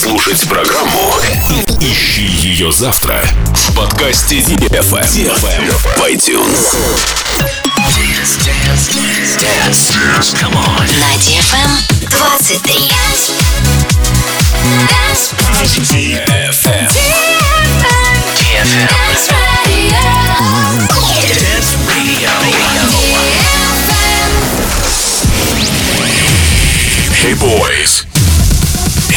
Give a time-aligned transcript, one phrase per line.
[0.00, 1.12] Слушать программу.
[1.80, 3.20] Ищи ее завтра
[3.52, 5.02] в подкасте DFM.
[5.02, 6.76] В iTunes.
[10.94, 11.70] На DFM
[12.10, 12.92] 23.
[15.82, 16.86] DFM.
[18.36, 18.78] DFM.
[21.34, 22.30] Dance Radio.
[27.20, 28.07] Hey boys.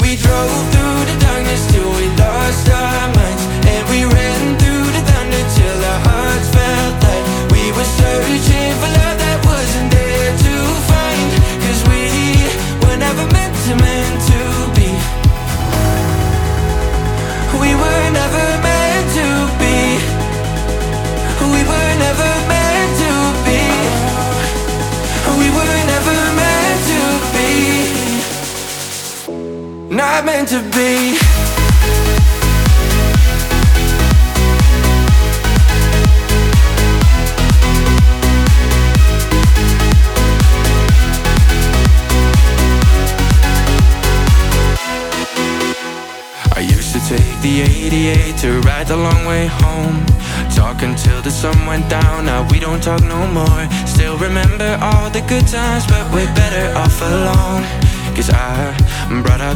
[0.00, 0.61] we drove.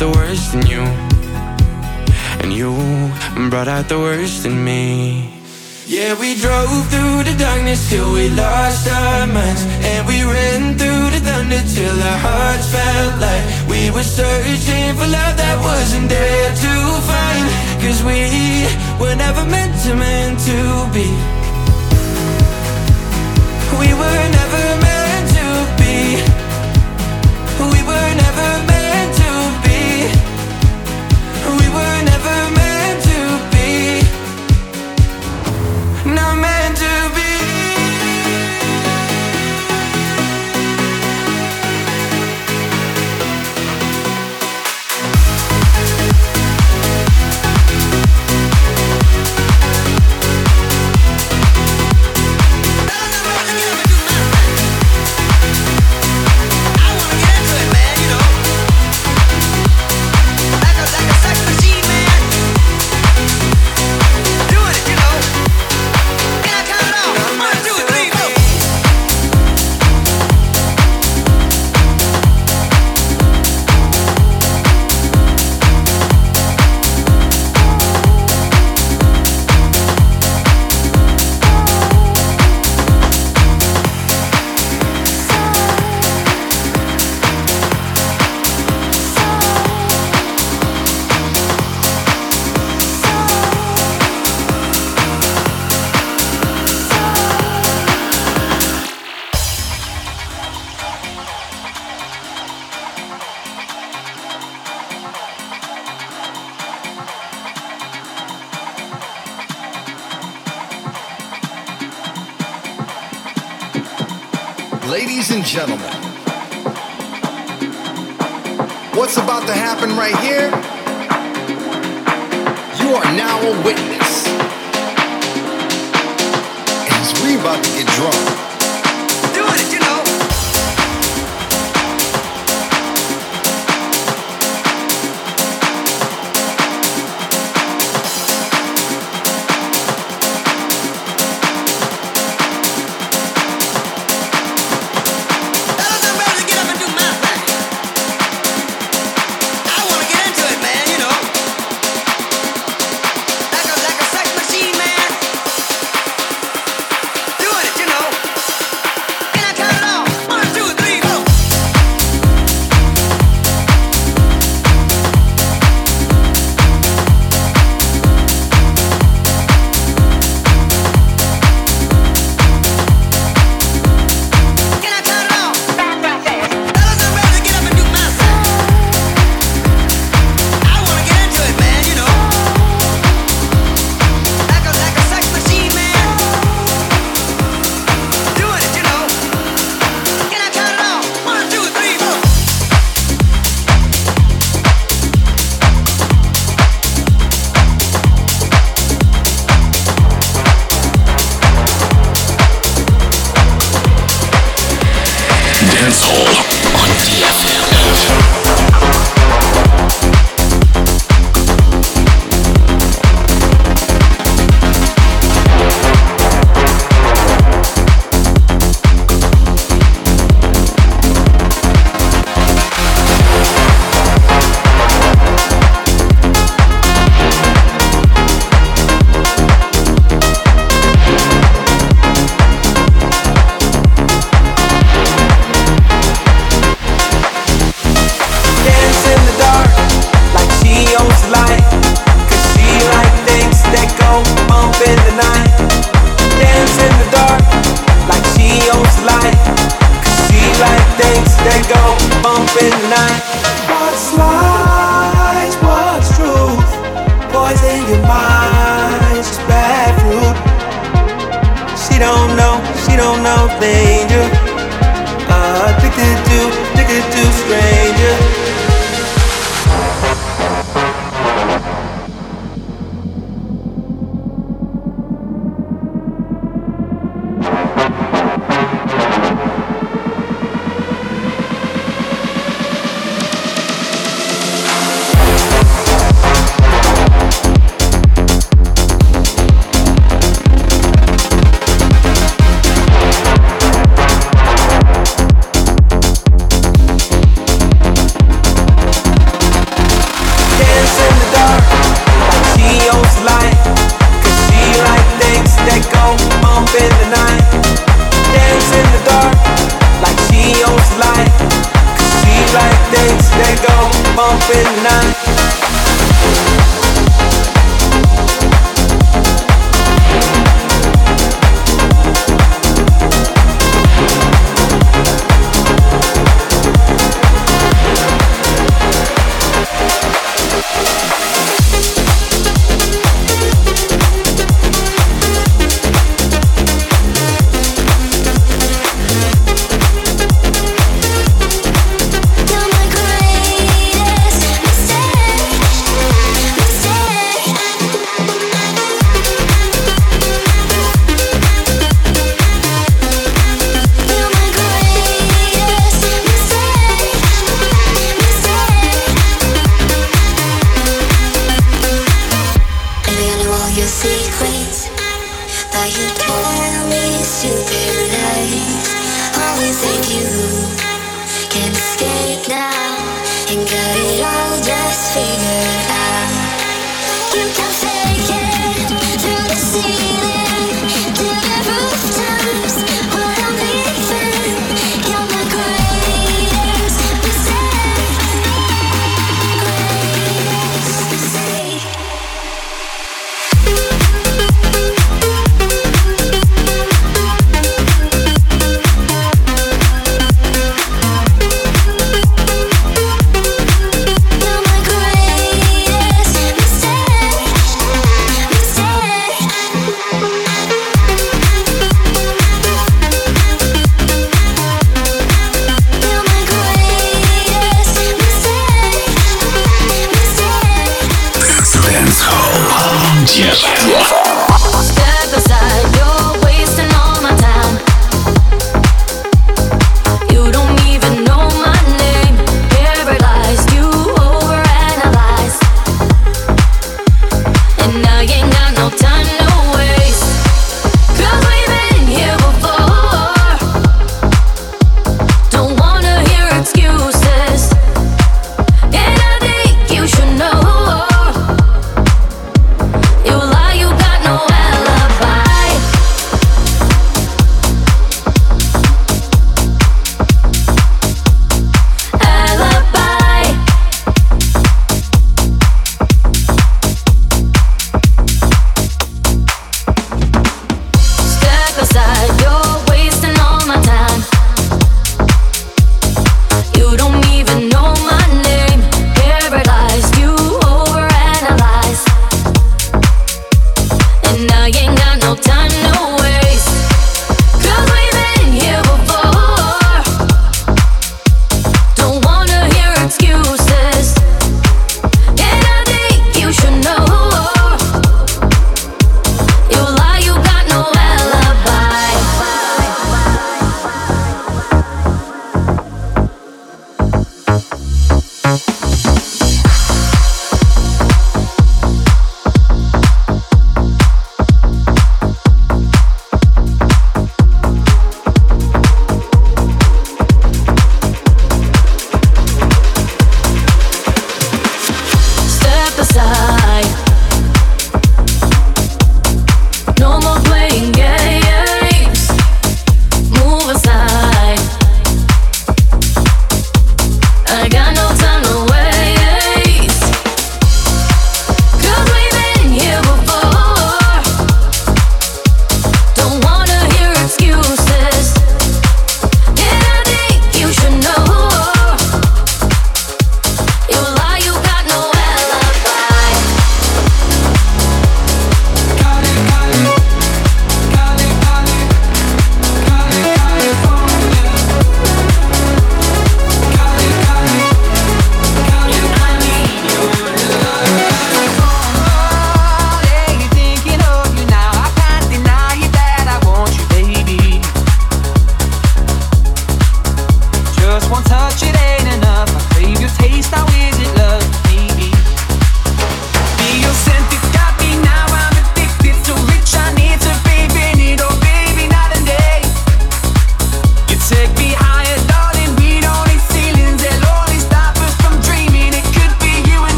[0.00, 0.80] The worst in you.
[2.40, 5.28] And you've brought out the worst in me.
[5.86, 9.62] Yeah, we drove through the darkness till we lost our minds.
[9.90, 15.08] And we ran through the thunder till our hearts felt like we were searching for
[15.18, 16.72] love that wasn't there to
[17.10, 17.44] find.
[17.84, 18.20] Cause we
[19.00, 20.58] were never meant to, meant to
[20.96, 21.08] be.
[23.80, 24.29] We were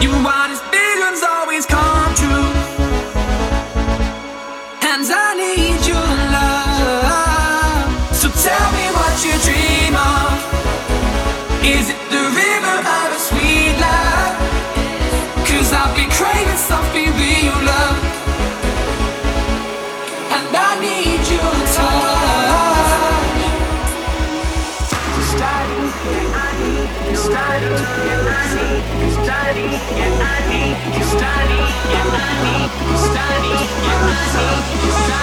[0.00, 0.39] You are.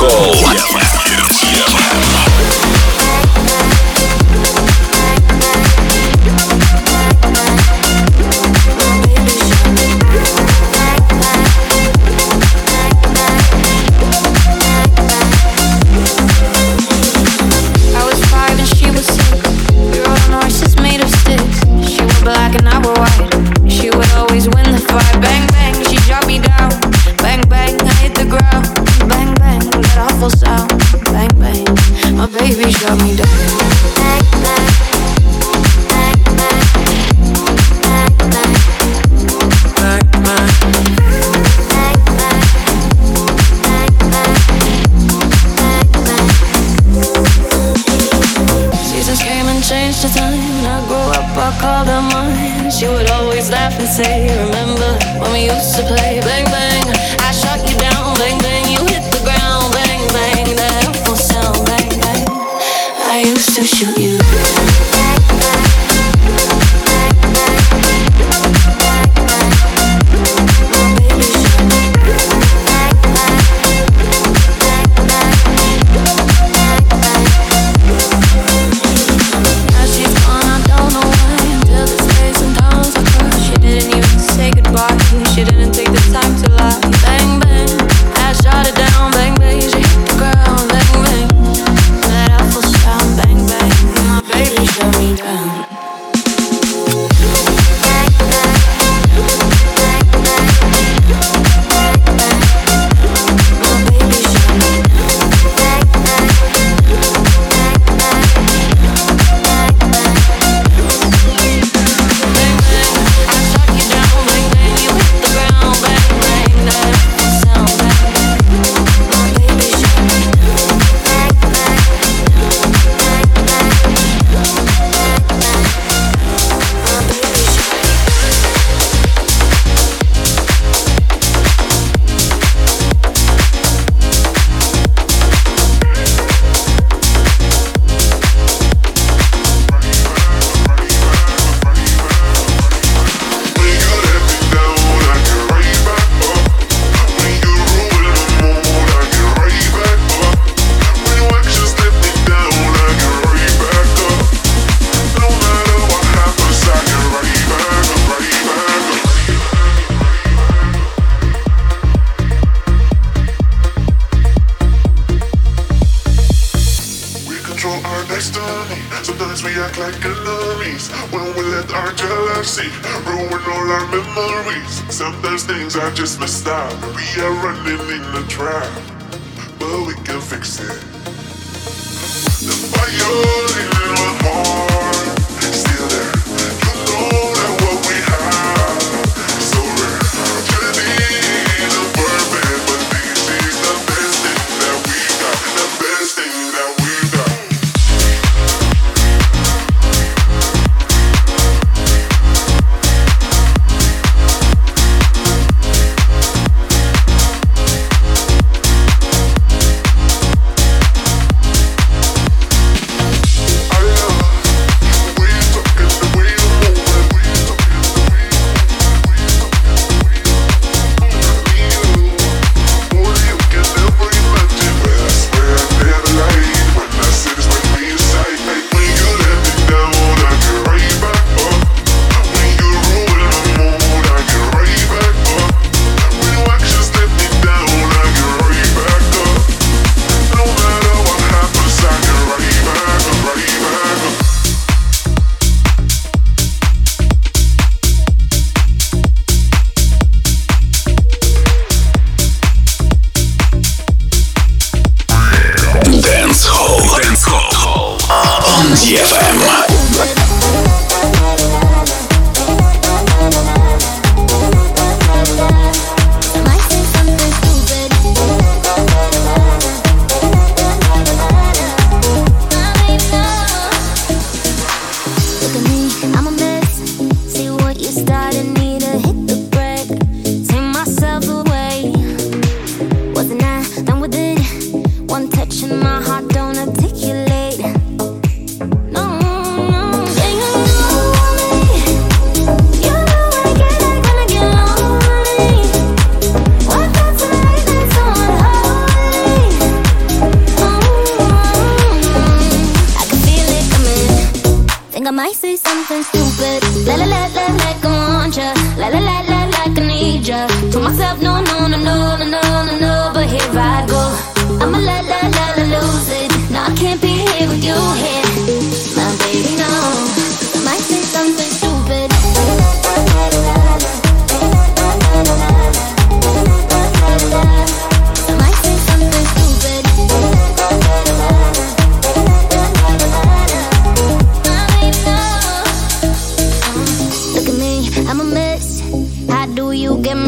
[0.00, 0.77] Dance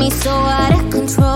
[0.01, 1.30] me so out of control?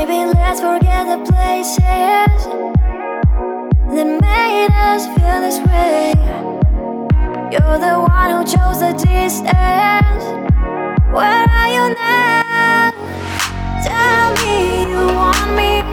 [0.00, 1.76] Baby, let's forget the places
[3.92, 6.16] that made us feel this way.
[7.52, 10.24] You're the one who chose the distance.
[11.12, 12.92] Where are you now?
[13.84, 15.84] Tell me you want me.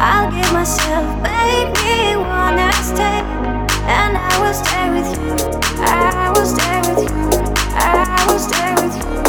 [0.00, 3.20] I'll give myself, baby, one night stay,
[3.84, 5.28] and I will stay with you.
[5.84, 7.28] I will stay with you.
[7.76, 9.20] I will stay with you.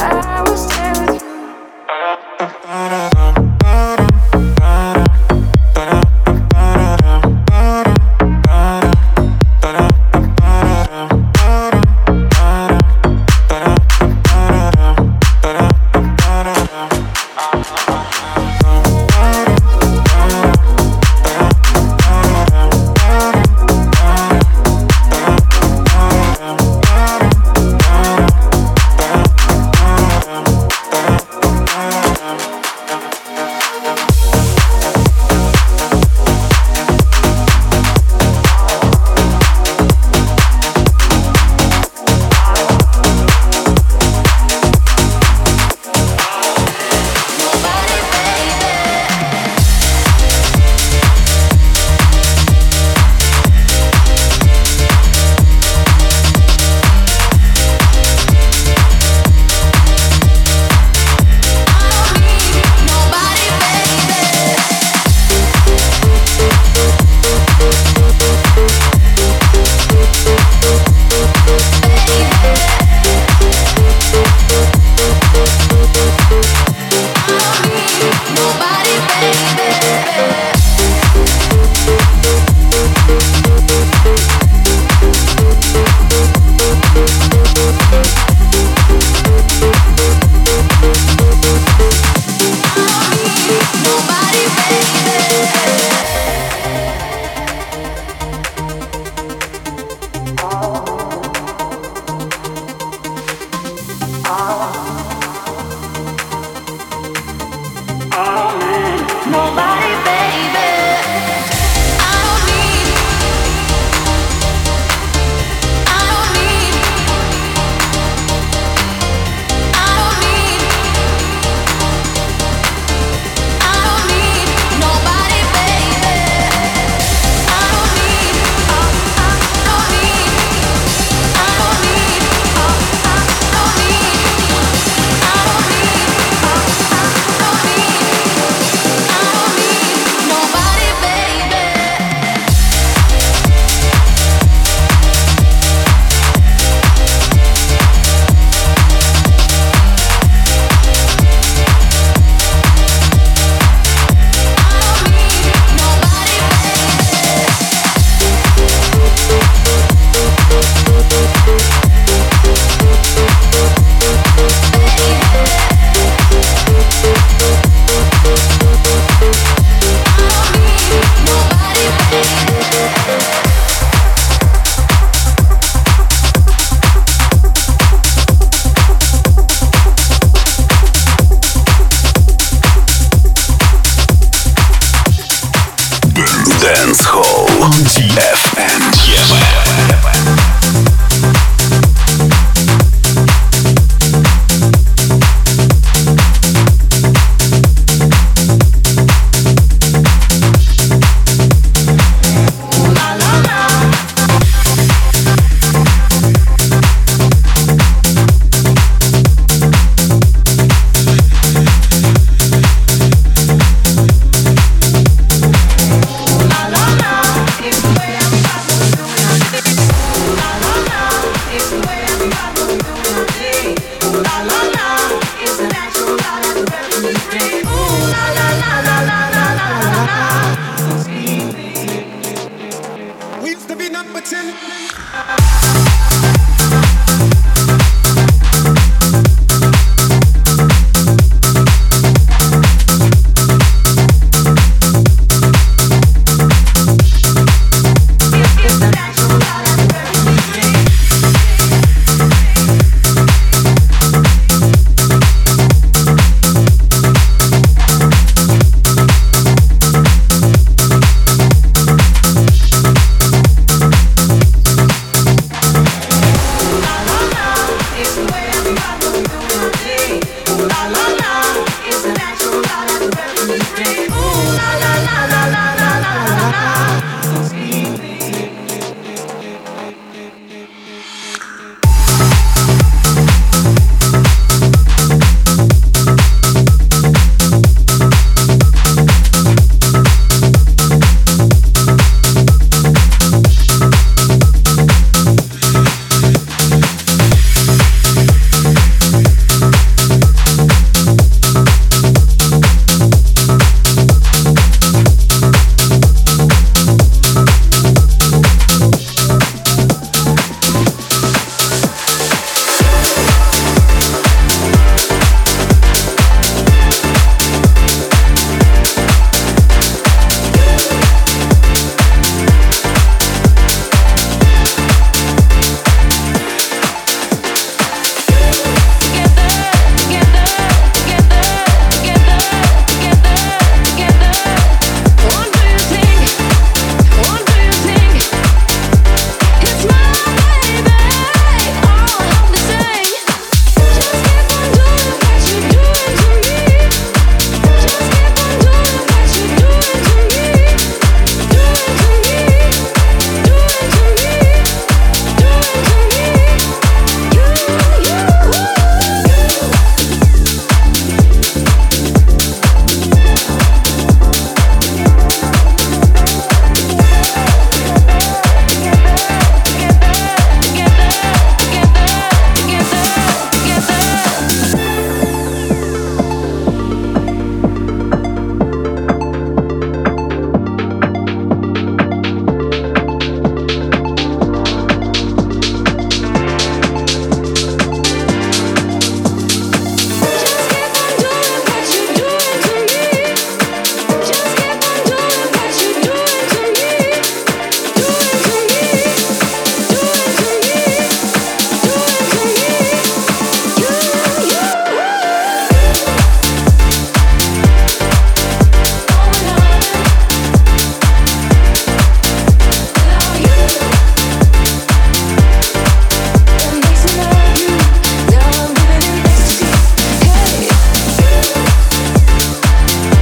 [0.00, 0.35] I